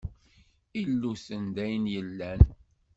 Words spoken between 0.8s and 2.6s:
Illuten d ayen yellan.